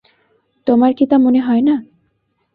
[0.67, 1.75] তোমার কি তা মনে হয় না?